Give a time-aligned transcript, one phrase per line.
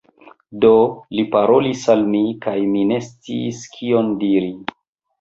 [0.63, 0.71] Do,
[1.17, 4.55] li parolis al mi, kaj mi ne sciis kion diri.